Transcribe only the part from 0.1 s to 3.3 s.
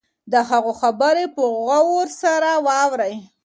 د هغوی خبرې په غور سره واورئ.